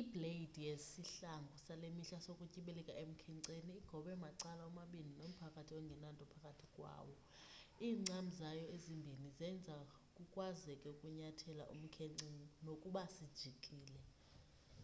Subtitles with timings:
[0.00, 7.14] ibleyidi yesihlangu sale mihla sokutyibilika emkhenceni igobe macala omabini nomphakathi ongenanto phakathi kwawo
[7.86, 9.74] iincam zayo ezimbini zenza
[10.16, 12.28] kukwazeke ukunyathela umkhence
[12.64, 14.00] nokuba sijikile